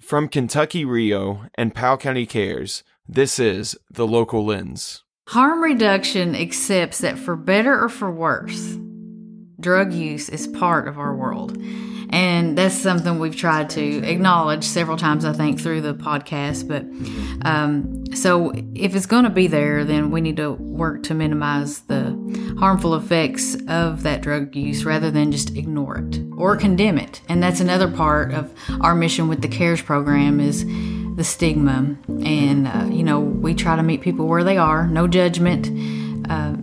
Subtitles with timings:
[0.00, 5.02] From Kentucky RHIO and Powell County Cares, this is The Local Lens.
[5.28, 8.78] Harm reduction accepts that for better or for worse,
[9.60, 11.60] drug use is part of our world.
[12.10, 16.66] And that's something we've tried to acknowledge several times, I think, through the podcast.
[16.66, 16.84] But
[17.46, 21.80] um, so if it's going to be there, then we need to work to minimize
[21.80, 27.20] the harmful effects of that drug use rather than just ignore it or condemn it.
[27.28, 30.64] And that's another part of our mission with the CARES program is
[31.16, 31.96] the stigma.
[32.24, 35.68] And, uh, you know, we try to meet people where they are, no judgment.
[36.30, 36.56] Uh,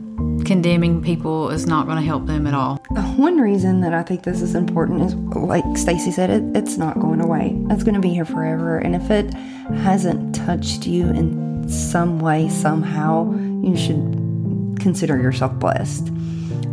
[0.46, 2.78] condemning people is not going to help them at all.
[3.18, 7.00] One reason that I think this is important is, like Stacy said, it, it's not
[7.00, 7.58] going away.
[7.72, 8.78] It's going to be here forever.
[8.78, 13.34] And if it hasn't touched you in some way, somehow,
[13.64, 16.12] you should consider yourself blessed.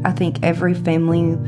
[0.05, 1.39] I think every family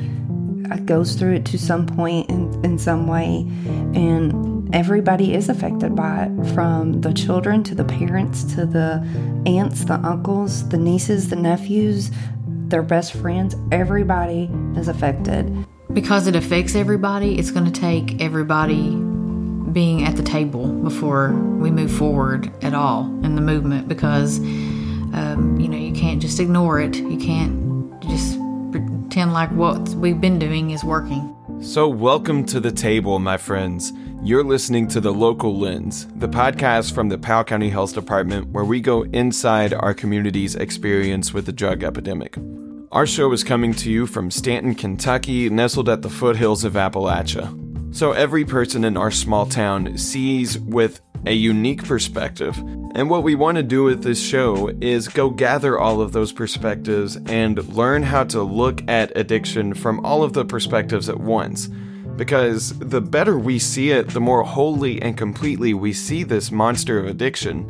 [0.87, 3.47] goes through it to some point in, in some way,
[3.95, 9.06] and everybody is affected by it from the children to the parents to the
[9.47, 12.11] aunts, the uncles, the nieces, the nephews,
[12.47, 13.55] their best friends.
[13.73, 15.67] Everybody is affected.
[15.93, 18.97] Because it affects everybody, it's going to take everybody
[19.75, 25.59] being at the table before we move forward at all in the movement because um,
[25.59, 28.39] you know you can't just ignore it you can't just
[29.15, 33.93] pretend like what we've been doing is working So, welcome to the table, my friends.
[34.25, 38.65] You're listening to The Local Lens, the podcast from the Powell County Health Department where
[38.65, 42.37] we go inside our community's experience with the drug epidemic.
[42.91, 47.95] Our show is coming to you from Stanton, Kentucky, nestled at the foothills of Appalachia.
[47.95, 52.56] So, every person in our small town sees with a unique perspective.
[52.94, 56.33] And what we want to do with this show is go gather all of those
[56.33, 61.69] perspectives and learn how to look at addiction from all of the perspectives at once.
[62.16, 66.98] Because the better we see it, the more wholly and completely we see this monster
[66.98, 67.69] of addiction,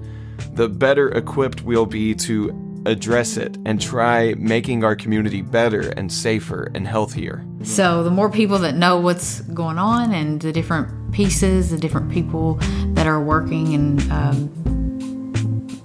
[0.53, 2.51] the better equipped we'll be to
[2.87, 7.45] address it and try making our community better and safer and healthier.
[7.63, 12.11] So the more people that know what's going on and the different pieces, the different
[12.11, 12.55] people
[12.95, 14.51] that are working and um,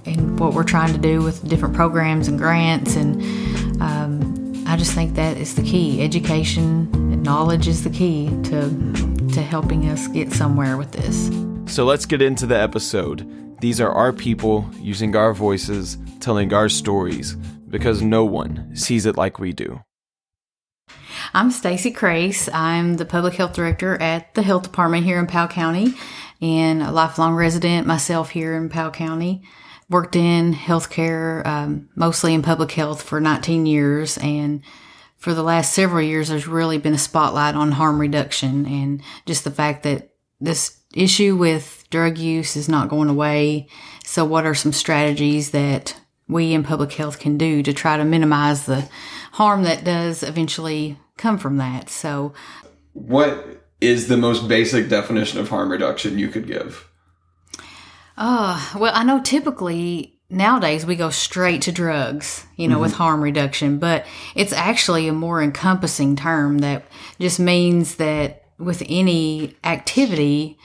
[0.05, 3.21] and what we're trying to do with different programs and grants, and
[3.81, 6.01] um, I just think that is the key.
[6.01, 8.69] Education and knowledge is the key to
[9.33, 11.29] to helping us get somewhere with this.
[11.73, 13.48] So let's get into the episode.
[13.59, 17.35] These are our people using our voices, telling our stories,
[17.69, 19.81] because no one sees it like we do.
[21.33, 22.47] I'm Stacy Crase.
[22.53, 25.93] I'm the public health director at the health department here in Powell County
[26.41, 29.43] and a lifelong resident myself here in Powell County.
[29.89, 34.17] Worked in healthcare, um, mostly in public health for 19 years.
[34.19, 34.61] And
[35.17, 39.43] for the last several years, there's really been a spotlight on harm reduction and just
[39.43, 43.67] the fact that this issue with drug use is not going away.
[44.05, 45.95] So, what are some strategies that
[46.27, 48.88] we in public health can do to try to minimize the
[49.33, 51.89] harm that does eventually come from that?
[51.89, 52.33] So,
[52.94, 56.85] What is the most basic definition of harm reduction you could give?
[58.17, 63.21] uh, well, I know typically nowadays we go straight to drugs, you know, with harm
[63.21, 66.83] reduction, but it's actually a more encompassing term that
[67.19, 70.57] just means that with any activity,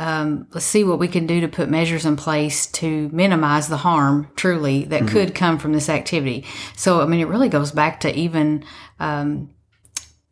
[0.00, 3.76] um, let's see what we can do to put measures in place to minimize the
[3.76, 6.46] harm truly that could come from this activity.
[6.74, 8.64] So, I mean, it really goes back to even
[8.98, 9.50] um,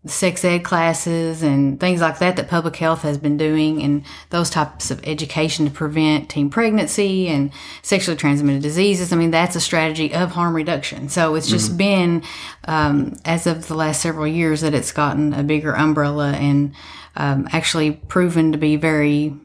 [0.07, 4.49] sex ed classes and things like that that public health has been doing and those
[4.49, 7.53] types of education to prevent teen pregnancy and
[7.83, 9.13] sexually transmitted diseases.
[9.13, 11.11] I mean, that's a strategy of harm reduction.
[11.11, 12.23] So it's just been,
[12.65, 16.75] um, as of the last several years, that it's gotten a bigger umbrella and
[17.17, 19.39] um, actually proven to be very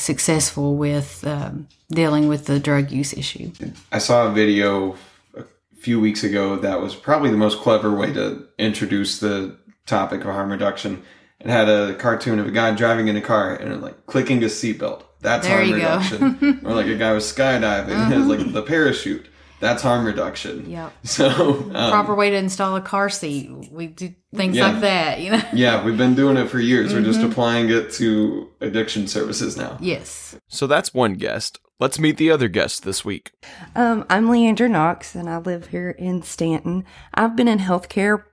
[0.00, 3.50] successful with um, dealing with the drug use issue.
[3.92, 4.96] I saw a video
[5.36, 5.44] a
[5.76, 9.56] few weeks ago that was probably the most clever way to introduce the
[9.86, 11.02] topic of harm reduction.
[11.40, 14.54] It had a cartoon of a guy driving in a car and like clicking his
[14.54, 15.02] seatbelt.
[15.20, 16.60] That's There harm reduction.
[16.64, 19.26] or like a guy was skydiving was like the parachute.
[19.60, 20.68] That's harm reduction.
[20.70, 20.92] Yep.
[21.04, 21.28] So
[21.74, 23.50] um, Proper way to install a car seat.
[23.70, 24.68] We do things Yeah.
[24.72, 25.42] like that, you know?
[25.52, 26.92] yeah, we've been doing it for years.
[26.92, 29.78] We're just applying it to addiction services now.
[29.80, 30.36] Yes.
[30.48, 31.60] So that's one guest.
[31.80, 33.32] Let's meet the other guest this week.
[33.74, 36.84] Um, I'm LeAndre Knox, and I live here in Stanton.
[37.14, 38.24] I've been in healthcare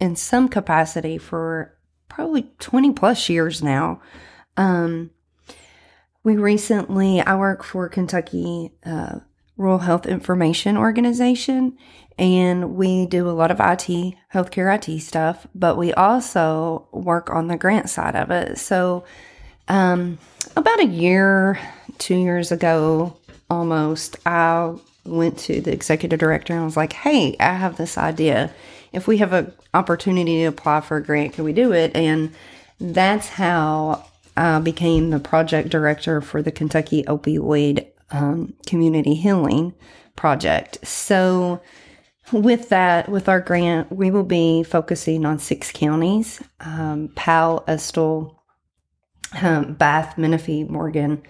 [0.00, 1.76] in some capacity for
[2.08, 4.00] probably 20 plus years now.
[4.56, 5.10] Um,
[6.24, 9.20] we recently, I work for Kentucky uh,
[9.60, 11.76] Rural Health Information Organization,
[12.18, 17.48] and we do a lot of IT, healthcare IT stuff, but we also work on
[17.48, 18.58] the grant side of it.
[18.58, 19.04] So
[19.68, 20.18] Um,
[20.56, 21.56] about a year,
[21.98, 23.14] two years ago,
[23.48, 24.74] almost, I
[25.04, 28.50] went to the executive director and was like, "Hey, I have this idea.
[28.92, 32.32] If we have an opportunity to apply for a grant, can we do it?" And
[32.80, 39.74] that's how I became the project director for the Kentucky Opioid um, Community Healing
[40.16, 40.86] Project.
[40.86, 41.60] So
[42.32, 48.40] with that, with our grant, we will be focusing on six counties um, Powell, Estill,
[49.40, 51.22] um, Bath, Menifee, Morgan,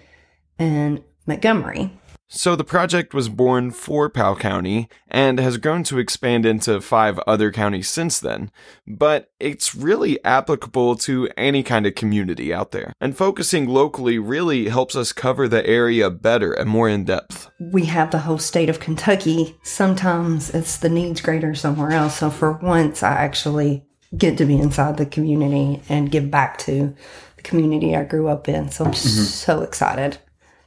[0.59, 1.91] and Montgomery.
[2.33, 7.19] So the project was born for Powell County and has grown to expand into five
[7.27, 8.51] other counties since then,
[8.87, 12.93] but it's really applicable to any kind of community out there.
[13.01, 17.51] And focusing locally really helps us cover the area better and more in depth.
[17.59, 19.57] We have the whole state of Kentucky.
[19.61, 22.19] Sometimes it's the needs greater somewhere else.
[22.19, 23.83] So for once, I actually
[24.17, 26.95] get to be inside the community and give back to
[27.35, 28.71] the community I grew up in.
[28.71, 29.23] So I'm mm-hmm.
[29.23, 30.19] so excited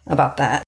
[0.07, 0.64] about that.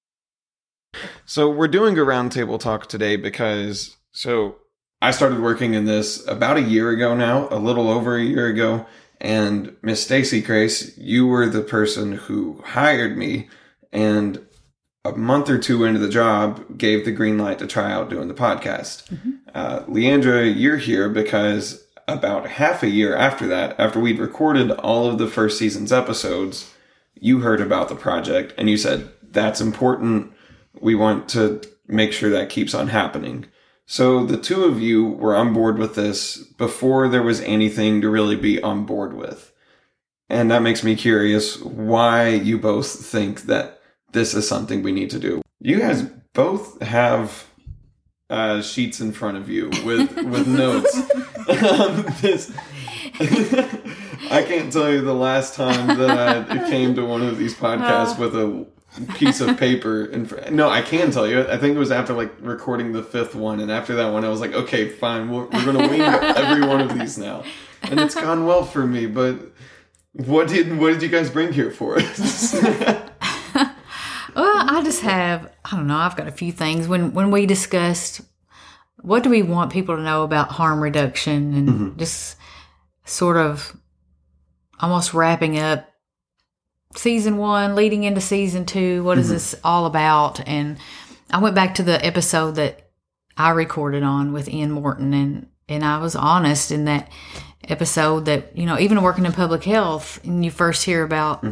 [1.29, 4.59] So we're doing a roundtable talk today because so
[5.01, 8.47] I started working in this about a year ago now, a little over a year
[8.47, 8.85] ago,
[9.19, 13.49] and Miss Stacy Crase, you were the person who hired me,
[13.91, 14.39] and
[15.03, 18.29] a month or two into the job, gave the green light to try out doing
[18.29, 19.03] the podcast.
[19.53, 25.09] Uh, LeAndre, you're here because about half a year after that, after we'd recorded all
[25.09, 26.73] of the first season's episodes,
[27.19, 30.31] you heard about the project and you said that's important
[30.81, 33.45] we want to make sure that keeps on happening.
[33.85, 38.09] So the two of you were on board with this before there was anything to
[38.09, 39.53] really be on board with.
[40.29, 43.79] And that makes me curious why you both think that
[44.11, 45.41] this is something we need to do.
[45.61, 46.03] You guys
[46.33, 47.45] both have
[48.29, 50.95] uh, sheets in front of you with with notes.
[51.47, 52.51] Um, this,
[54.29, 58.19] I can't tell you the last time that I came to one of these podcasts
[58.19, 58.65] with a
[59.15, 60.51] piece of paper and front.
[60.51, 61.41] No, I can tell you.
[61.41, 64.29] I think it was after like recording the fifth one, and after that one, I
[64.29, 67.43] was like, okay, fine, we're, we're gonna wing every one of these now,
[67.83, 69.05] and it's gone well for me.
[69.05, 69.39] But
[70.13, 72.55] what did what did you guys bring here for us?
[74.37, 75.97] Well, I just have I don't know.
[75.97, 78.21] I've got a few things when when we discussed
[78.97, 81.97] what do we want people to know about harm reduction and mm-hmm.
[81.97, 82.37] just
[83.03, 83.75] sort of
[84.79, 85.89] almost wrapping up
[86.95, 89.03] season one, leading into season two.
[89.03, 90.45] What is this all about?
[90.47, 90.77] And
[91.29, 92.89] I went back to the episode that
[93.35, 97.11] I recorded on with Ian Morton, and and I was honest in that
[97.67, 101.45] episode that you know even working in public health, and you first hear about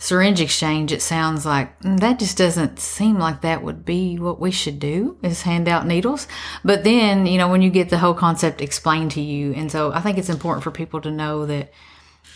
[0.00, 4.38] syringe exchange, it sounds like "Mm, that just doesn't seem like that would be what
[4.38, 6.28] we should do is hand out needles.
[6.64, 9.92] But then, you know, when you get the whole concept explained to you, and so
[9.92, 11.72] I think it's important for people to know that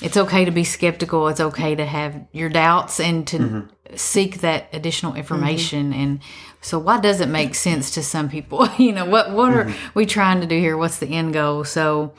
[0.01, 1.29] it's okay to be skeptical.
[1.29, 3.97] It's okay to have your doubts and to mm-hmm.
[3.97, 5.21] seek that additional mm-hmm.
[5.21, 5.93] information.
[5.93, 6.21] And
[6.61, 8.69] so, why does it make sense to some people?
[8.79, 9.99] you know, what what are mm-hmm.
[9.99, 10.77] we trying to do here?
[10.77, 11.65] What's the end goal?
[11.65, 12.15] So,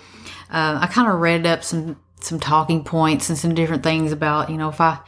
[0.50, 4.50] uh, I kind of read up some some talking points and some different things about
[4.50, 5.00] you know if I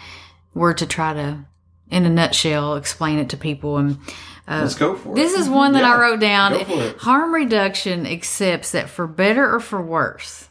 [0.53, 1.45] were to try to,
[1.89, 3.99] in a nutshell, explain it to people and.
[4.47, 5.15] Uh, Let's go for it.
[5.15, 6.51] This is one that I wrote down.
[6.51, 6.97] go for it.
[6.97, 10.49] Harm reduction accepts that for better or for worse,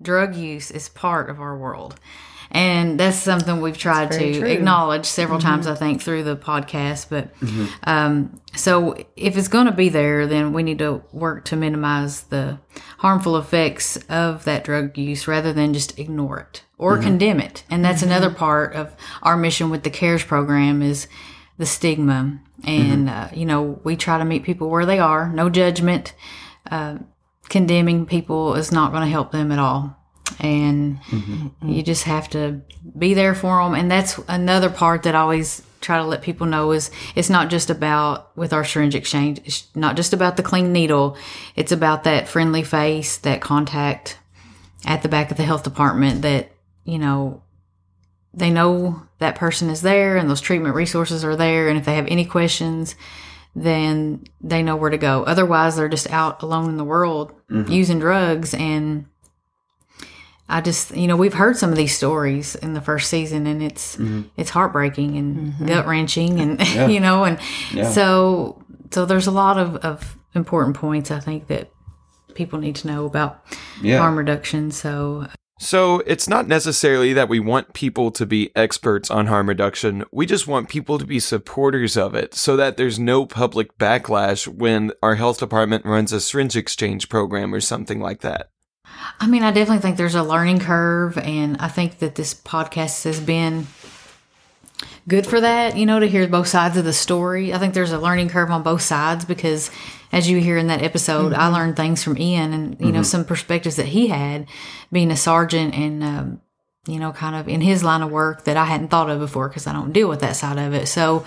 [0.00, 1.98] drug use is part of our world.
[2.50, 4.48] And that's something we've tried to true.
[4.48, 7.08] acknowledge several times, I think, through the podcast.
[7.10, 7.30] But
[7.82, 12.22] um, so if it's going to be there, then we need to work to minimize
[12.22, 12.60] the
[12.98, 17.64] harmful effects of that drug use rather than just ignore it or condemn it.
[17.68, 21.08] And that's another part of our mission with the CARES program is
[21.58, 22.38] the stigma.
[22.64, 26.14] And, uh, you know, we try to meet people where they are, no judgment.
[26.70, 26.98] Uh,
[27.48, 29.96] condemning people is not going to help them at all.
[30.40, 31.68] And mm-hmm.
[31.68, 32.60] you just have to
[32.98, 33.74] be there for them.
[33.74, 37.48] And that's another part that I always try to let people know is it's not
[37.48, 41.16] just about with our syringe exchange, it's not just about the clean needle.
[41.54, 44.18] It's about that friendly face, that contact
[44.84, 46.50] at the back of the health department that,
[46.84, 47.42] you know,
[48.34, 51.68] they know that person is there and those treatment resources are there.
[51.68, 52.94] And if they have any questions,
[53.56, 55.24] then they know where to go.
[55.24, 57.72] Otherwise, they're just out alone in the world mm-hmm.
[57.72, 58.52] using drugs.
[58.52, 59.06] And
[60.46, 63.62] I just, you know, we've heard some of these stories in the first season, and
[63.62, 64.22] it's mm-hmm.
[64.36, 65.66] it's heartbreaking and mm-hmm.
[65.66, 67.40] gut wrenching, and you know, and
[67.72, 67.90] Yeah.
[67.90, 71.70] so so there's a lot of of important points I think that
[72.34, 73.42] people need to know about
[73.80, 73.98] Yeah.
[73.98, 74.70] harm reduction.
[74.70, 80.04] So So it's not necessarily that we want people to be experts on harm reduction.
[80.12, 84.46] We just want people to be supporters of it so that there's no public backlash
[84.46, 88.50] when our health department runs a syringe exchange program or something like that.
[89.18, 93.04] I mean, I definitely think there's a learning curve, and I think that this podcast
[93.04, 93.66] has been
[95.08, 97.54] good for that, you know, to hear both sides of the story.
[97.54, 99.70] I think there's a learning curve on both sides because,
[100.12, 103.24] as you hear in that episode, I learned things from Ian and, you know, some
[103.24, 104.46] perspectives that he had
[104.92, 106.40] being a sergeant and, um,
[106.86, 109.48] you know, kind of in his line of work that I hadn't thought of before
[109.48, 110.86] because I don't deal with that side of it.
[110.86, 111.24] So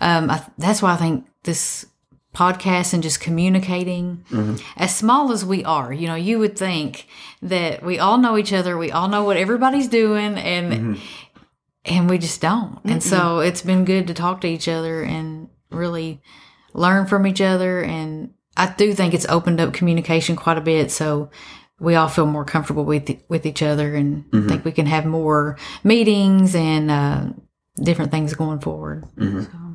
[0.00, 1.86] um, I, that's why I think this
[2.34, 4.22] podcast and just communicating
[4.76, 7.08] as small as we are you know you would think
[7.42, 11.00] that we all know each other we all know what everybody's doing and
[11.84, 12.78] and we just don't.
[12.84, 16.20] And so it's been good to talk to each other and really
[16.78, 20.90] learn from each other and i do think it's opened up communication quite a bit
[20.90, 21.30] so
[21.80, 25.56] we all feel more comfortable with with each other and think we can have more
[25.84, 27.24] meetings and uh,
[27.82, 29.04] different things going forward.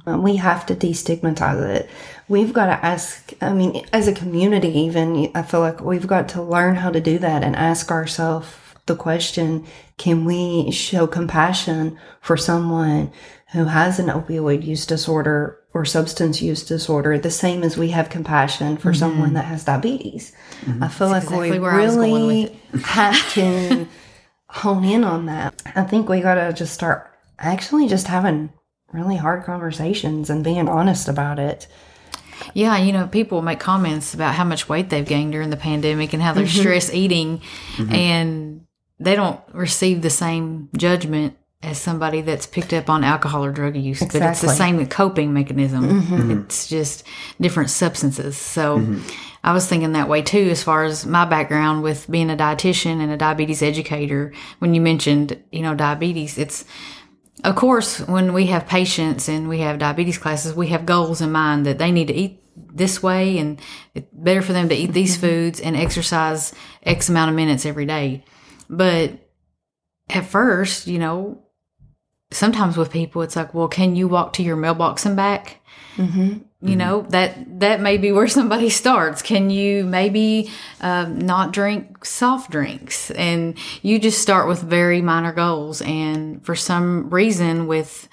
[0.05, 1.89] Uh, we have to destigmatize it.
[2.27, 6.27] We've got to ask, I mean, as a community, even, I feel like we've got
[6.29, 8.47] to learn how to do that and ask ourselves
[8.85, 9.65] the question
[9.97, 13.13] can we show compassion for someone
[13.53, 18.09] who has an opioid use disorder or substance use disorder the same as we have
[18.09, 18.99] compassion for mm-hmm.
[18.99, 20.33] someone that has diabetes?
[20.61, 20.83] Mm-hmm.
[20.83, 23.87] I feel like exactly we where I was going really have to
[24.49, 25.61] hone in on that.
[25.75, 28.51] I think we got to just start actually just having
[28.91, 31.67] really hard conversations and being honest about it.
[32.53, 36.13] Yeah, you know, people make comments about how much weight they've gained during the pandemic
[36.13, 36.59] and how they're mm-hmm.
[36.59, 37.41] stress eating,
[37.89, 38.65] and
[38.99, 43.77] they don't receive the same judgment as somebody that's picked up on alcohol or drug
[43.77, 44.01] use.
[44.01, 46.01] But it's the same coping mechanism.
[46.01, 46.15] Mm-hmm.
[46.15, 46.39] Mm-hmm.
[46.41, 47.05] It's just
[47.39, 48.35] different substances.
[48.37, 49.07] So mm-hmm.
[49.45, 53.01] I was thinking that way too, as far as my background with being a dietitian
[53.01, 54.33] and a diabetes educator.
[54.59, 56.65] When you mentioned, you know, diabetes, it's
[57.43, 61.31] of course, when we have patients and we have diabetes classes, we have goals in
[61.31, 63.59] mind that they need to eat this way and
[63.95, 66.53] it's better for them to eat these foods and exercise
[66.83, 68.23] X amount of minutes every day.
[68.69, 69.19] But
[70.09, 71.42] at first, you know,
[72.33, 75.59] sometimes with people, it's like, well, can you walk to your mailbox and back?
[76.61, 79.21] You know that that may be where somebody starts.
[79.21, 80.49] Can you maybe
[80.81, 83.11] um, not drink soft drinks?
[83.11, 85.81] And you just start with very minor goals.
[85.81, 88.07] And for some reason, with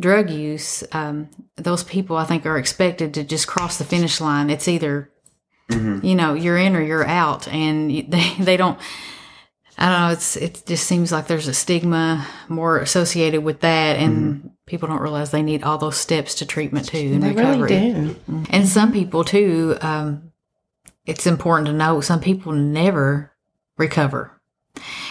[0.00, 4.50] drug use, um, those people I think are expected to just cross the finish line.
[4.50, 5.10] It's either
[6.02, 8.78] you know you're in or you're out, and they they don't.
[9.78, 10.12] I don't know.
[10.12, 14.48] It's it just seems like there's a stigma more associated with that, and mm-hmm.
[14.66, 17.70] people don't realize they need all those steps to treatment too and They recovery.
[17.70, 18.08] really do.
[18.10, 18.44] Mm-hmm.
[18.50, 19.76] And some people too.
[19.80, 20.32] Um,
[21.06, 23.32] it's important to know some people never
[23.78, 24.38] recover,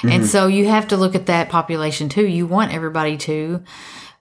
[0.04, 0.24] and mm-hmm.
[0.26, 2.26] so you have to look at that population too.
[2.26, 3.64] You want everybody to,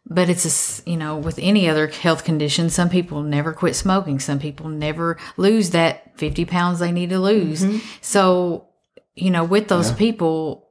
[0.06, 4.18] but it's a you know with any other health condition, some people never quit smoking.
[4.18, 7.64] Some people never lose that fifty pounds they need to lose.
[8.00, 8.69] So
[9.14, 10.68] you know with those people,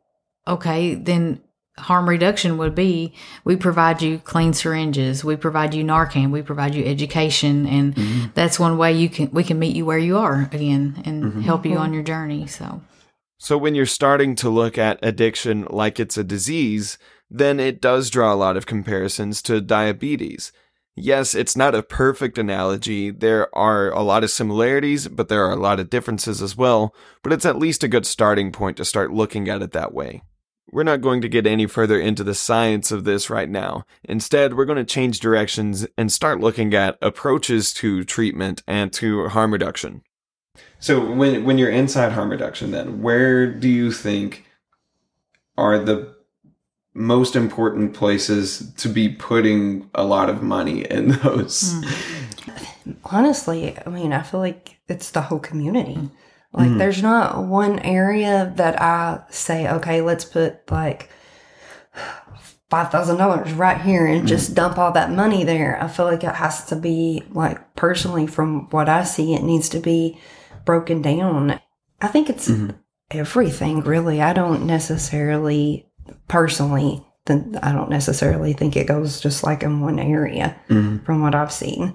[0.48, 1.41] okay, then
[1.79, 6.75] harm reduction would be we provide you clean syringes, we provide you Narcan, we provide
[6.75, 8.27] you education, and mm-hmm.
[8.34, 11.41] that's one way you can we can meet you where you are again and mm-hmm.
[11.41, 12.48] help you on your journey.
[12.48, 12.81] So
[13.38, 16.98] So when you're starting to look at addiction like it's a disease,
[17.29, 20.51] then it does draw a lot of comparisons to diabetes.
[20.96, 23.10] Yes, it's not a perfect analogy.
[23.10, 26.93] There are a lot of similarities, but there are a lot of differences as well.
[27.24, 30.24] But it's at least a good starting point to start looking at it that way.
[30.72, 33.86] We're not going to get any further into the science of this right now.
[34.03, 39.29] Instead, we're going to change directions and start looking at approaches to treatment and to
[39.29, 40.03] harm reduction.
[40.79, 44.46] So when when you're inside harm reduction, then where do you think
[45.58, 46.15] are the
[46.99, 51.73] most important places to be putting a lot of money in those?
[51.73, 52.91] Hmm.
[53.05, 55.97] Honestly, I mean, I feel like it's the whole community.
[56.51, 56.77] Like, hmm.
[56.77, 61.09] there's not one area that I say, okay, let's put like
[62.71, 64.55] $5,000 right here and just hmm.
[64.55, 65.81] dump all that money there.
[65.81, 69.69] I feel like it has to be, like, personally, from what I see, it needs
[69.69, 70.19] to be
[70.65, 71.59] broken down.
[72.01, 72.75] I think it's mm-hmm.
[73.11, 74.21] everything, really.
[74.21, 75.88] I don't necessarily,
[76.27, 81.03] personally, then I don't necessarily think it goes just like in one area mm-hmm.
[81.05, 81.93] from what I've seen.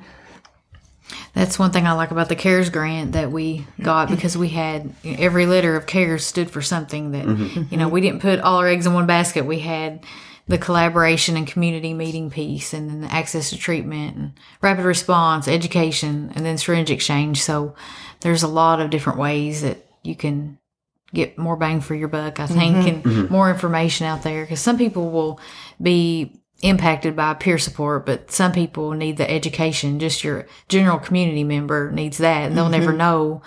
[1.35, 4.95] That's one thing I like about the CARES grant that we got because we had
[5.05, 7.63] every letter of CARES stood for something that, mm-hmm.
[7.71, 9.45] you know, we didn't put all our eggs in one basket.
[9.45, 10.05] We had
[10.47, 15.49] the collaboration and community meeting piece and then the access to treatment and rapid response,
[15.49, 17.43] education, and then syringe exchange.
[17.43, 17.75] So
[18.21, 20.59] there's a lot of different ways that you can
[21.15, 22.89] get more bang for your buck, I think, mm-hmm.
[22.89, 23.33] and mm-hmm.
[23.33, 25.41] more information out there because some people will
[25.81, 30.01] be impacted by peer support, but some people need the education.
[30.01, 32.99] Just your general community member needs that, and they'll never mm-hmm.
[32.99, 33.43] know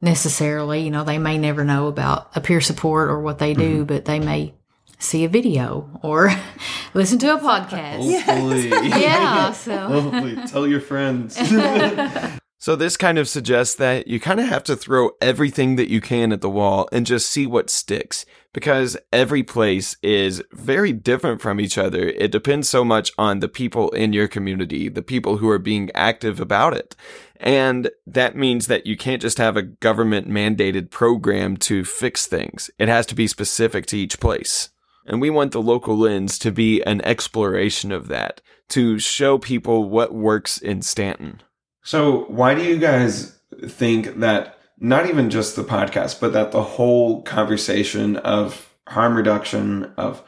[0.00, 0.80] necessarily.
[0.82, 4.04] You know, they may never know about a peer support or what they do, but
[4.04, 4.54] they may
[4.98, 6.30] see a video or
[6.94, 8.22] listen to a podcast.
[8.22, 8.68] Hopefully.
[9.00, 10.36] Yeah, so Hopefully.
[10.46, 11.38] Tell your friends.
[12.66, 16.00] so, this kind of suggests that you kind of have to throw everything that you
[16.00, 21.40] can at the wall and just see what sticks because every place is very different
[21.40, 22.08] from each other.
[22.08, 25.92] It depends so much on the people in your community, the people who are being
[25.94, 26.96] active about it.
[27.38, 32.68] And that means that you can't just have a government mandated program to fix things.
[32.80, 34.70] It has to be specific to each place.
[35.06, 39.88] And we want the local lens to be an exploration of that, to show people
[39.88, 41.42] what works in Stanton.
[41.86, 46.62] So, why do you guys think that not even just the podcast, but that the
[46.62, 50.20] whole conversation of harm reduction, of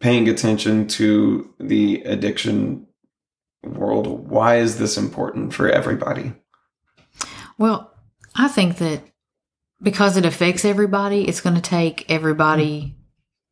[0.00, 2.86] paying attention to the addiction
[3.62, 6.32] world, why is this important for everybody?
[7.58, 7.92] Well,
[8.34, 9.02] I think that
[9.82, 12.96] because it affects everybody, it's going to take everybody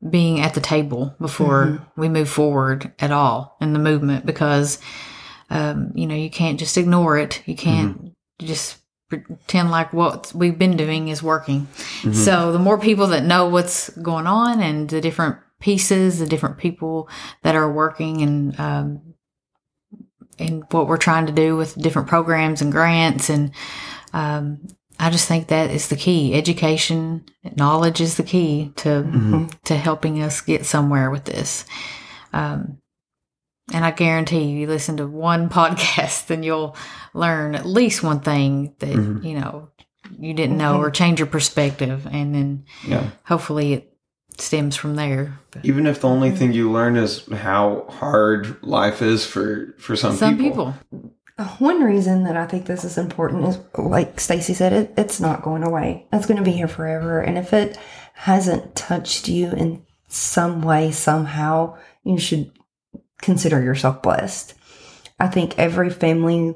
[0.09, 2.01] being at the table before mm-hmm.
[2.01, 4.79] we move forward at all in the movement because,
[5.53, 7.43] um, you know, you can't just ignore it.
[7.47, 8.79] You can't just
[9.09, 11.69] pretend like what we've been doing is working.
[12.15, 16.57] So the more people that know what's going on and the different pieces, the different
[16.57, 17.09] people
[17.43, 19.15] that are working and, um,
[20.39, 23.53] and what we're trying to do with different programs and grants and
[24.15, 24.67] um,
[24.99, 26.35] I just think that is the key.
[26.35, 27.25] Education,
[27.57, 31.65] knowledge is the key to to helping us get somewhere with this.
[32.33, 32.79] Um,
[33.73, 36.77] and I guarantee you, you listen to one podcast, and you'll
[37.15, 39.25] learn at least one thing that mm-hmm.
[39.25, 39.69] you know
[40.19, 40.85] you didn't know, mm-hmm.
[40.85, 43.11] or change your perspective, and then Yeah.
[43.25, 43.93] hopefully it
[44.39, 45.39] stems from there.
[45.51, 46.39] But Even if the only mm-hmm.
[46.39, 50.75] thing you learn is how hard life is for, for some, some people,
[51.39, 55.21] Uh, One reason that I think this is important is, like Stacy said, it, it's
[55.21, 56.07] not going away.
[56.13, 57.21] It's going to be here forever.
[57.21, 57.79] And if it
[58.15, 62.51] hasn't touched you in some way, somehow, you should
[63.23, 64.55] consider yourself blessed.
[65.19, 66.55] I think every family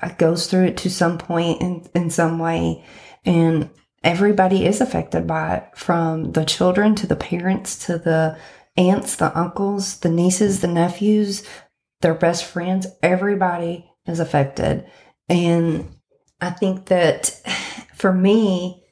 [0.00, 2.84] uh, goes through it to some point in, in some way.
[3.24, 3.68] And
[4.02, 8.38] everybody is affected by it from the children to the parents to the
[8.76, 11.46] aunts, the uncles, the nieces, the nephews,
[12.00, 12.86] their best friends.
[13.02, 14.86] Everybody is affected.
[15.28, 15.88] And
[16.40, 17.40] I think that
[17.94, 18.84] for me,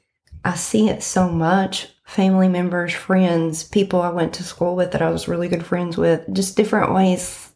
[0.43, 1.87] I see it so much.
[2.09, 5.95] Family members, friends, people I went to school with that I was really good friends
[5.95, 7.51] with, just different ways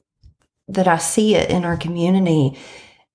[0.68, 2.56] that I see it in our community.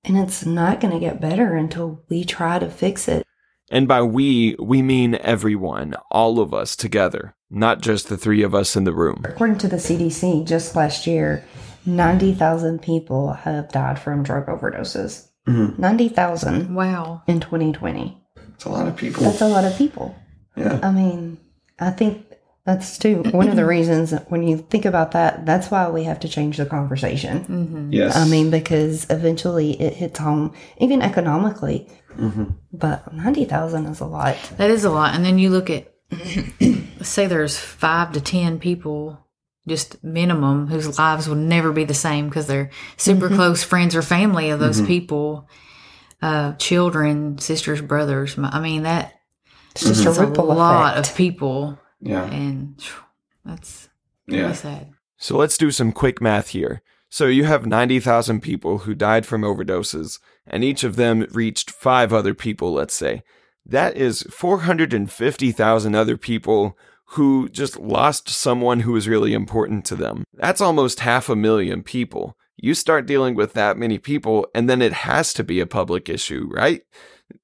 [0.02, 3.24] And it's not going to get better until we try to fix it.
[3.70, 8.52] And by we, we mean everyone, all of us together, not just the three of
[8.52, 9.22] us in the room.
[9.24, 11.44] According to the CDC, just last year,
[11.86, 15.28] 90,000 people have died from drug overdoses.
[15.46, 15.80] Mm-hmm.
[15.80, 18.20] 90,000 wow, in 2020.
[18.54, 19.22] It's a lot of people.
[19.22, 20.16] That's a lot of people.
[20.58, 20.80] Yeah.
[20.82, 21.38] I mean,
[21.78, 22.24] I think
[22.68, 26.20] that's too one of the reasons when you think about that, that's why we have
[26.20, 27.40] to change the conversation.
[27.40, 27.92] Mm-hmm.
[27.94, 28.14] Yes.
[28.14, 31.88] I mean, because eventually it hits home, even economically.
[32.16, 32.44] Mm-hmm.
[32.72, 34.36] But 90,000 is a lot.
[34.58, 35.14] that is a lot.
[35.14, 35.94] And then you look at,
[37.00, 39.24] say there's five to ten people
[39.66, 43.36] just minimum whose lives will never be the same because they're super mm-hmm.
[43.36, 45.46] close friends or family of those people
[46.22, 49.17] uh children sisters brothers i mean that
[49.80, 50.08] It's just mm-hmm.
[50.10, 51.10] it's a a ripple lot effect.
[51.10, 52.24] of people yeah.
[52.24, 53.02] and phew,
[53.44, 53.88] that's
[54.26, 54.40] Yeah.
[54.42, 56.82] really sad So let's do some quick math here.
[57.10, 62.12] So you have 90,000 people who died from overdoses, and each of them reached five
[62.12, 63.22] other people, let's say.
[63.64, 66.76] That is 450,000 other people
[67.12, 70.24] who just lost someone who was really important to them.
[70.34, 72.36] That's almost half a million people.
[72.56, 76.08] You start dealing with that many people, and then it has to be a public
[76.10, 76.82] issue, right?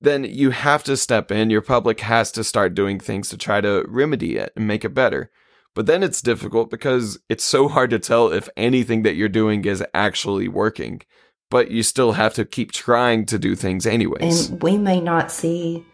[0.00, 1.50] Then you have to step in.
[1.50, 4.94] Your public has to start doing things to try to remedy it and make it
[4.94, 5.30] better.
[5.74, 9.64] But then it's difficult because it's so hard to tell if anything that you're doing
[9.64, 11.02] is actually working.
[11.50, 14.50] But you still have to keep trying to do things anyways.
[14.50, 15.84] And we may not see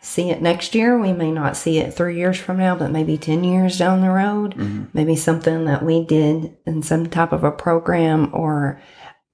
[0.00, 0.98] see it next year.
[0.98, 4.10] We may not see it three years from now, but maybe 10 years down the
[4.10, 4.54] road.
[4.54, 4.84] Mm-hmm.
[4.92, 8.80] Maybe something that we did in some type of a program or,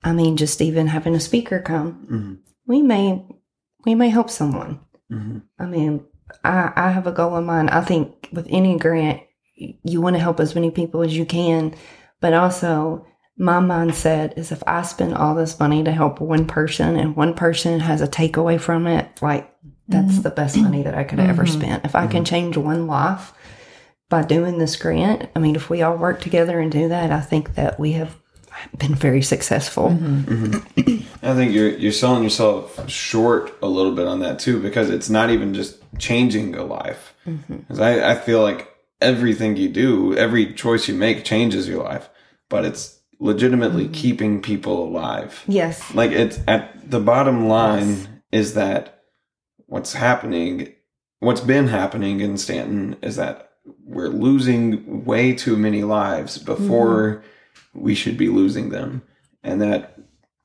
[0.03, 1.92] I mean, just even having a speaker come.
[2.05, 2.35] Mm-hmm.
[2.66, 3.25] We may,
[3.85, 4.81] we may help someone.
[5.12, 5.38] Mm-hmm.
[5.59, 6.05] I mean,
[6.42, 7.70] I, I have a goal in mind.
[7.70, 9.23] I think with any grant,
[9.57, 11.75] you want to help as many people as you can,
[12.20, 16.97] but also my mindset is if I spend all this money to help one person
[16.97, 19.53] and one person has a takeaway from it, like
[19.88, 20.23] that's mm-hmm.
[20.23, 21.61] the best money that I could have ever mm-hmm.
[21.61, 21.85] spend.
[21.85, 23.33] If I can change one life
[24.09, 27.20] by doing this grant, I mean, if we all work together and do that, I
[27.20, 28.16] think that we have
[28.79, 29.90] been very successful.
[29.90, 30.50] Mm-hmm.
[30.81, 31.27] Mm-hmm.
[31.27, 35.11] I think you're you're selling yourself short a little bit on that too because it's
[35.11, 37.14] not even just changing a life.
[37.27, 37.57] Mm-hmm.
[37.57, 38.68] Because I, I feel like
[39.00, 42.09] everything you do, every choice you make changes your life,
[42.48, 45.44] but it's legitimately keeping people alive.
[45.46, 45.94] Yes.
[45.94, 49.05] Like it's at the bottom line is that
[49.66, 50.72] what's happening,
[51.20, 53.53] what's been happening in Stanton is that
[53.85, 57.22] we're losing way too many lives before
[57.74, 59.02] we should be losing them.
[59.42, 59.98] And that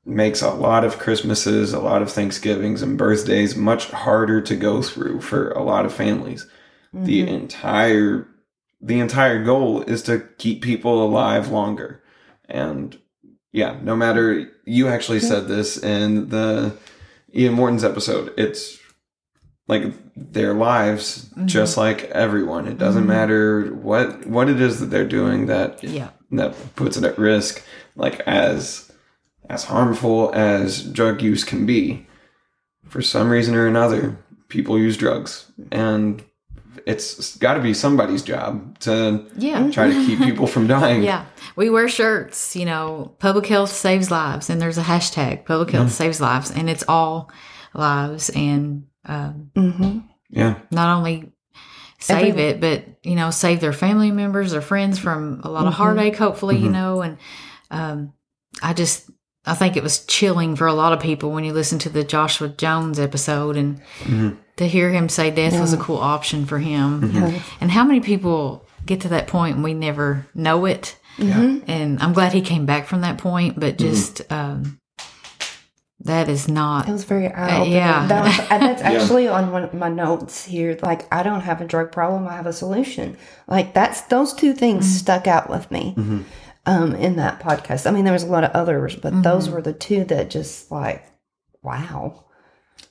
[0.05, 4.81] makes a lot of Christmases, a lot of Thanksgivings and birthdays much harder to go
[4.81, 6.47] through for a lot of families.
[6.91, 7.33] The mm-hmm.
[7.33, 8.27] entire
[8.81, 12.01] the entire goal is to keep people alive longer.
[12.47, 12.97] And
[13.51, 16.77] yeah, no matter you actually said this in the
[17.35, 18.79] Ian Morton's episode, it's
[19.67, 21.45] like their lives mm-hmm.
[21.45, 22.67] just like everyone.
[22.67, 23.11] It doesn't mm-hmm.
[23.11, 26.09] matter what what it is that they're doing that Yeah.
[26.31, 27.63] That puts it at risk,
[27.95, 28.91] like as
[29.49, 32.05] as harmful as drug use can be.
[32.85, 36.23] For some reason or another, people use drugs, and
[36.85, 39.69] it's got to be somebody's job to Yeah.
[39.69, 41.03] try to keep people from dying.
[41.03, 41.25] Yeah.
[41.55, 44.49] We wear shirts, you know, public health saves lives.
[44.49, 46.49] And there's a hashtag, public health saves lives.
[46.51, 47.29] And it's all
[47.73, 48.29] lives.
[48.31, 51.31] And um, hmm yeah, not only
[51.99, 55.65] save Every- it, but, you know, save their family members, their friends from a lot
[55.65, 55.83] of mm-hmm.
[55.83, 56.73] heartache, hopefully, you mm-hmm.
[56.73, 57.01] know.
[57.01, 57.17] And
[57.71, 58.13] um,
[58.63, 59.09] I just,
[59.45, 62.03] I think it was chilling for a lot of people when you listen to the
[62.03, 64.31] Joshua Jones episode and mm-hmm.
[64.57, 67.03] to hear him say death was a cool option for him.
[67.61, 70.97] And how many people get to that point and we never know it?
[71.17, 74.78] And I'm glad he came back from that point, but just um,
[76.01, 76.87] that is not.
[76.87, 77.73] It was very eye opening.
[77.73, 78.07] yeah.
[78.07, 80.77] That was, and that's actually on one of my notes here.
[80.81, 82.27] Like, I don't have a drug problem.
[82.27, 83.17] I have a solution.
[83.47, 84.95] Like, that's those two things Mm-hmm.
[84.97, 85.95] stuck out with me
[86.65, 87.85] um, in that podcast.
[87.85, 89.21] I mean, there was a lot of others, but Mm-hmm.
[89.23, 91.03] those were the two that just like,
[91.63, 92.23] wow.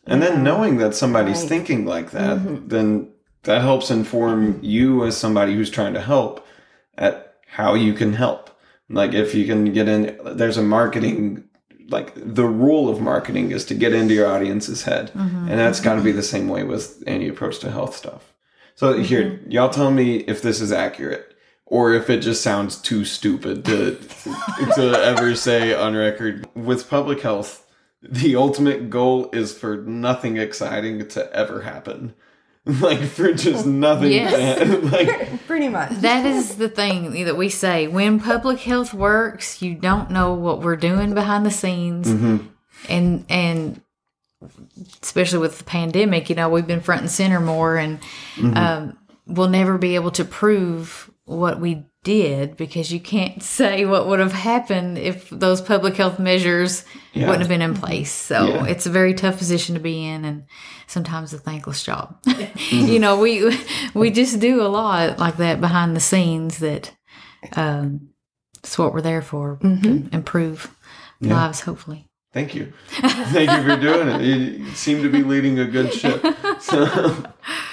[0.07, 1.49] and then knowing that somebody's Right.
[1.49, 3.09] thinking like that, then
[3.45, 6.47] that helps inform you as somebody who's trying to help
[6.99, 8.51] at how you can help.
[8.91, 11.45] Like if you can get in, there's a marketing
[11.89, 15.11] like the rule of marketing is to get into your audience's head.
[15.13, 15.49] Mm-hmm.
[15.49, 16.27] And that's got to be the mm-hmm.
[16.27, 18.33] same way with any approach to health stuff.
[18.75, 19.51] So here mm-hmm.
[19.51, 21.35] y'all tell me if this is accurate
[21.67, 23.97] or if it just sounds too stupid to
[24.75, 26.47] to ever say on record.
[26.55, 27.65] With public health
[28.03, 32.15] the ultimate goal is for nothing exciting to ever happen
[32.81, 34.59] like for just nothing Yes.
[34.59, 35.91] to, like Pretty much.
[36.01, 37.89] That is the thing that we say.
[37.89, 42.09] When public health works, you don't know what we're doing behind the scenes.
[42.89, 43.81] And and
[45.03, 47.99] especially with the pandemic, you know, we've been front and center more and
[48.55, 54.07] um, we'll never be able to prove what we did because you can't say what
[54.09, 58.11] would have happened if those public health measures wouldn't have been in place.
[58.13, 58.65] So Yeah.
[58.67, 60.45] it's a very tough position to be in and
[60.87, 62.17] sometimes a thankless job.
[62.71, 63.57] you know, we
[63.95, 66.93] we just do a lot like that behind the scenes that
[67.57, 68.09] um
[68.65, 70.75] it's what we're there for to improve
[71.21, 72.08] lives hopefully.
[72.33, 72.73] Thank you.
[72.89, 74.21] Thank you for doing it.
[74.23, 76.21] You seem to be leading a good ship.
[76.61, 76.85] So,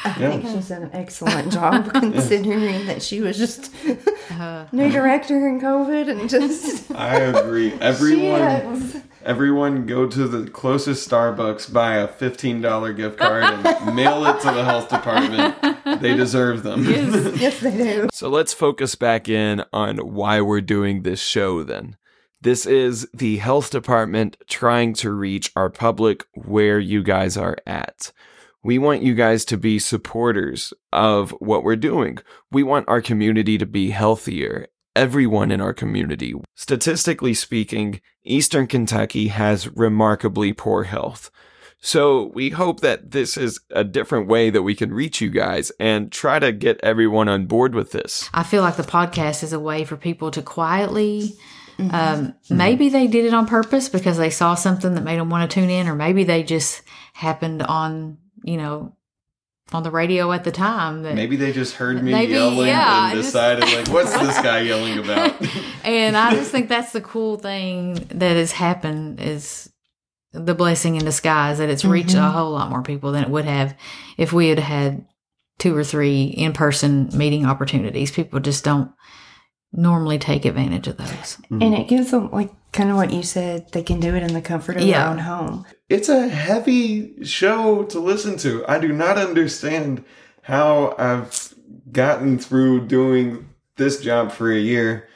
[0.05, 3.73] I think she's done an excellent job considering that she was just
[4.31, 6.89] Uh, new director in COVID and just.
[6.91, 7.73] I agree.
[7.81, 14.25] Everyone, everyone, go to the closest Starbucks, buy a fifteen dollar gift card, and mail
[14.25, 16.01] it to the health department.
[16.01, 16.85] They deserve them.
[16.85, 18.09] yes, they do.
[18.13, 21.97] So let's focus back in on why we're doing this show then.
[22.45, 28.11] This is the health department trying to reach our public where you guys are at.
[28.63, 32.19] We want you guys to be supporters of what we're doing.
[32.51, 34.67] We want our community to be healthier.
[34.95, 36.35] Everyone in our community.
[36.53, 41.31] Statistically speaking, Eastern Kentucky has remarkably poor health.
[41.79, 45.71] So we hope that this is a different way that we can reach you guys
[45.79, 48.29] and try to get everyone on board with this.
[48.35, 51.33] I feel like the podcast is a way for people to quietly
[51.77, 51.93] Mm-hmm.
[51.93, 52.57] um, mm-hmm.
[52.57, 55.53] maybe they did it on purpose because they saw something that made them want to
[55.53, 56.81] tune in or maybe they just
[57.13, 58.95] happened on, you know,
[59.73, 63.09] on the radio at the time that Maybe they just heard me Maybe, yelling yeah,
[63.09, 65.35] and just- decided like, what's this guy yelling about?
[65.83, 69.69] and I just think that's the cool thing that has happened is
[70.31, 72.37] the blessing in disguise that it's reached a mm-hmm.
[72.37, 73.75] whole lot more people than it would have
[74.17, 75.05] if we had had
[75.57, 78.11] two or three in person meeting opportunities.
[78.11, 78.91] People just don't
[79.75, 81.37] normally take advantage of those.
[81.49, 84.33] And it gives them, like, kind of what you said, they can do it in
[84.33, 85.03] the comfort of Yeah.
[85.03, 85.65] their own home.
[85.89, 88.65] it's a heavy show to listen to.
[88.67, 90.03] I do not understand
[90.43, 91.53] how I've
[91.91, 95.07] gotten through doing this job for a year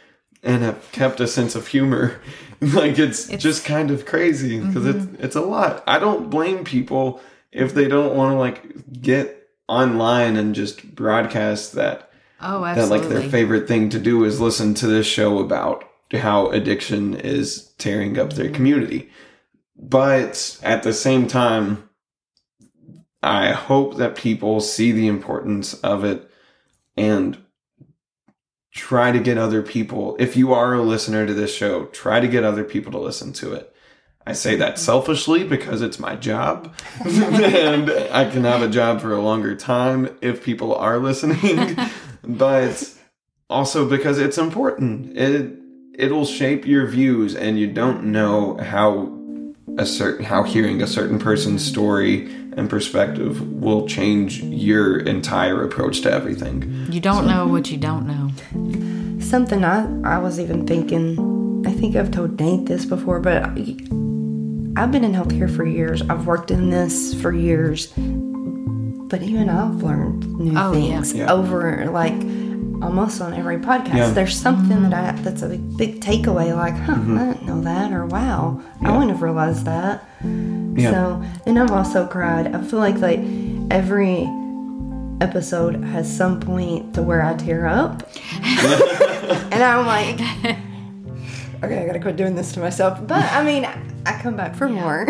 [0.43, 2.19] and have kept a sense of humor.
[2.61, 5.23] like it's, It's- just kind of crazy because it's mm-hmm.
[5.23, 5.83] it's a lot.
[5.87, 7.19] I don't blame people
[7.51, 12.08] if they don't want to like get online and just broadcast that
[12.41, 12.99] Oh, absolutely.
[12.99, 17.15] that like their favorite thing to do is listen to this show about how addiction
[17.15, 18.55] is tearing up their mm-hmm.
[18.55, 19.09] community.
[19.75, 21.89] But at the same time,
[23.21, 26.29] I hope that people see the importance of it
[26.95, 27.37] and
[28.71, 30.15] try to get other people.
[30.19, 33.33] If you are a listener to this show, try to get other people to listen
[33.33, 33.73] to it.
[34.25, 34.83] I say that mm-hmm.
[34.83, 36.73] selfishly because it's my job
[37.05, 41.77] and I can have a job for a longer time if people are listening,
[42.23, 42.93] but
[43.49, 45.17] also because it's important.
[45.17, 45.55] It
[45.95, 49.15] it'll shape your views and you don't know how
[49.77, 52.25] a certain how hearing a certain person's story
[52.57, 56.87] and perspective will change your entire approach to everything.
[56.89, 59.19] you don't know what you don't know.
[59.21, 63.77] Something I, I was even thinking, I think I've told Nate this before, but I,
[64.75, 66.01] I've been in healthcare for years.
[66.03, 67.93] I've worked in this for years.
[69.09, 71.31] But even I've learned new Oh, things Yeah.
[71.31, 72.13] over like
[72.81, 73.95] almost on every podcast.
[73.95, 74.09] Yeah.
[74.11, 77.17] There's something that I that's a big, big takeaway, like, huh, Mm-hmm.
[77.17, 80.03] I didn't know that, or wow, I wouldn't have realized that.
[80.23, 80.91] Yeah.
[80.91, 82.55] So, and I've also cried.
[82.55, 83.19] I feel like like
[83.71, 84.29] every
[85.21, 88.07] episode has some point to where I tear up,
[89.51, 90.19] and I'm like,
[91.63, 92.99] okay, I gotta quit doing this to myself.
[93.05, 93.65] But I mean,
[94.05, 95.05] I come back for more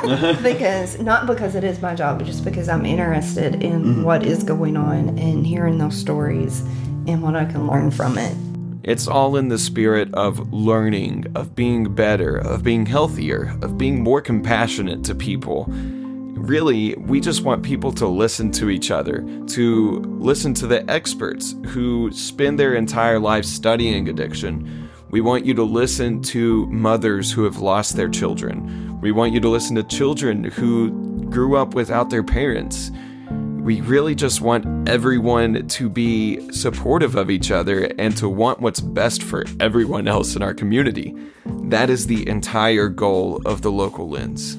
[0.42, 4.02] because not because it is my job, but just because I'm interested in mm-hmm.
[4.02, 6.60] what is going on and hearing those stories
[7.06, 8.36] and what I can learn from it.
[8.82, 14.02] It's all in the spirit of learning, of being better, of being healthier, of being
[14.02, 15.66] more compassionate to people.
[15.68, 21.54] Really, we just want people to listen to each other, to listen to the experts
[21.66, 24.89] who spend their entire lives studying addiction.
[25.10, 29.00] We want you to listen to mothers who have lost their children.
[29.00, 30.90] We want you to listen to children who
[31.30, 32.92] grew up without their parents.
[33.30, 38.80] We really just want everyone to be supportive of each other and to want what's
[38.80, 41.12] best for everyone else in our community.
[41.44, 44.58] That is the entire goal of the local lens.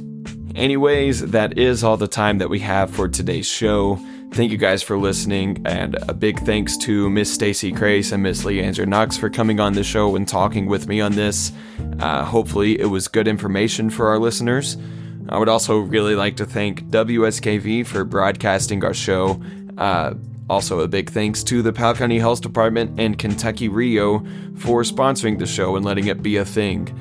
[0.53, 3.99] Anyways, that is all the time that we have for today's show.
[4.33, 8.43] Thank you guys for listening, and a big thanks to Miss Stacy Crase and Miss
[8.43, 11.51] LeAndre Knox for coming on the show and talking with me on this.
[11.99, 14.77] Uh, hopefully, it was good information for our listeners.
[15.27, 19.41] I would also really like to thank WSKV for broadcasting our show.
[19.77, 20.13] Uh,
[20.49, 25.39] also, a big thanks to the Powell County Health Department and Kentucky RHIO for sponsoring
[25.39, 26.97] the show and letting it be a thing.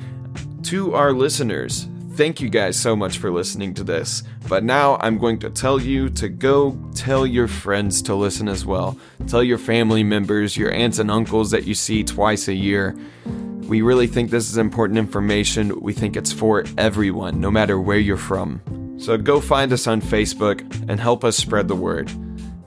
[0.63, 4.23] To our listeners, thank you guys so much for listening to this.
[4.47, 8.65] But now I'm going to tell you to go tell your friends to listen as
[8.65, 8.97] well.
[9.27, 12.95] Tell your family members, your aunts and uncles that you see twice a year.
[13.67, 15.79] We really think this is important information.
[15.79, 18.61] We think it's for everyone, no matter where you're from.
[18.99, 22.11] So go find us on Facebook and help us spread the word.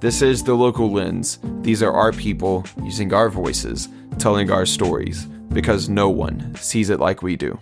[0.00, 1.38] This is the local lens.
[1.60, 7.00] These are our people using our voices, telling our stories, because no one sees it
[7.00, 7.58] like we do.